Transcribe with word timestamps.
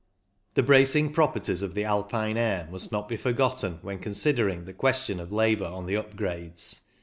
The 0.55 0.63
bracing 0.63 1.13
properties 1.13 1.61
of 1.61 1.75
the 1.75 1.83
Alpine 1.83 2.35
air 2.35 2.67
must 2.71 2.91
not 2.91 3.07
be 3.07 3.17
forgotten 3.17 3.77
when 3.83 3.99
considering 3.99 4.65
the 4.65 4.73
question 4.73 5.19
of 5.19 5.31
labour 5.31 5.65
on 5.65 5.85
the 5.85 5.95
up 5.97 6.15
grades. 6.15 6.81